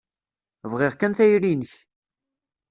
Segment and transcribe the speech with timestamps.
[0.71, 1.73] Bɣiɣ kan tayri-nnek.